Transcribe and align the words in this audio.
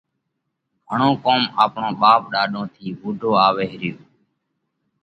گھڻو 0.87 1.09
ڪوم 1.25 1.43
آپڻون 1.63 1.91
ٻاپ 2.01 2.21
ڏاڏون 2.33 2.65
ٿِي 2.73 2.85
ووڍو 3.01 3.31
آوئه 3.47 3.65
ريو۔ 3.81 3.95